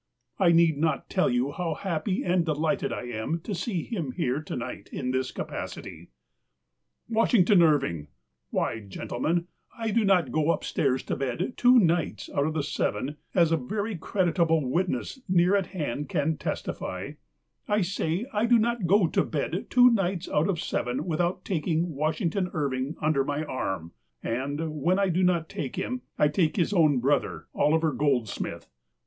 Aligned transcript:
I 0.39 0.51
need 0.51 0.79
not 0.79 1.11
tell 1.11 1.29
you 1.29 1.51
how 1.51 1.75
happy 1.75 2.23
and 2.23 2.43
delighted 2.43 2.91
I 2.91 3.03
am 3.03 3.39
to 3.41 3.53
see 3.53 3.83
him 3.83 4.13
here 4.13 4.41
to 4.41 4.55
night 4.55 4.89
in 4.91 5.11
this 5.11 5.31
capacit\\ 5.31 6.07
Washington 7.07 7.61
Irving! 7.61 8.07
Why, 8.49 8.79
gentlemen, 8.79 9.45
I 9.77 9.91
do 9.91 10.03
not 10.03 10.31
go 10.31 10.49
upstairs 10.51 11.03
to 11.03 11.15
bed 11.15 11.53
two 11.55 11.77
nights 11.77 12.31
out 12.33 12.47
of 12.47 12.55
the 12.55 12.63
seven— 12.63 13.17
as 13.35 13.51
a 13.51 13.57
very 13.57 13.95
creditable 13.95 14.67
witness 14.67 15.21
near 15.29 15.55
at 15.55 15.67
hand 15.67 16.09
can 16.09 16.35
testify— 16.35 17.11
I 17.67 17.81
say 17.81 18.25
I 18.33 18.47
do 18.47 18.57
not 18.57 18.87
go 18.87 19.05
to 19.05 19.23
bed 19.23 19.67
two 19.69 19.91
nights 19.91 20.27
out 20.27 20.49
of 20.49 20.59
seven 20.59 21.05
without 21.05 21.45
taking 21.45 21.93
Washington 21.93 22.49
Irving 22.55 22.95
un 23.03 23.13
der 23.13 23.23
my 23.23 23.43
arm; 23.43 23.91
and, 24.23 24.81
when 24.81 24.97
I 24.97 25.09
do 25.09 25.21
not 25.21 25.47
take 25.47 25.75
him, 25.75 26.01
I 26.17 26.27
take 26.27 26.55
his 26.55 26.73
own 26.73 26.97
brother, 26.99 27.45
Oliver 27.53 27.91
Goldsmith. 27.91 28.67